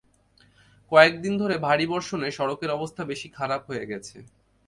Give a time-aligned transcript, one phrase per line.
[0.91, 4.17] কয়েক দিন ধরে ভারী বর্ষণে সড়কের অবস্থা বেশি খারাপ হয়ে গেছে।